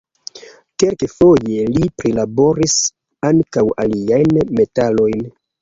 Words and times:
Kelkfoje 0.83 1.67
li 1.75 1.89
prilaboris 2.01 2.79
ankaŭ 3.33 3.67
aliajn 3.87 4.43
metalojn. 4.63 5.27